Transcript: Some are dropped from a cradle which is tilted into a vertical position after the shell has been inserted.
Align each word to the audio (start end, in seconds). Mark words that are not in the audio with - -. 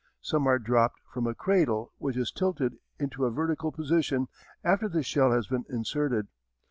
Some 0.19 0.47
are 0.47 0.57
dropped 0.57 0.99
from 1.13 1.27
a 1.27 1.35
cradle 1.35 1.93
which 1.99 2.17
is 2.17 2.31
tilted 2.31 2.77
into 2.97 3.23
a 3.23 3.29
vertical 3.29 3.71
position 3.71 4.29
after 4.63 4.89
the 4.89 5.03
shell 5.03 5.31
has 5.31 5.45
been 5.45 5.65
inserted. 5.69 6.27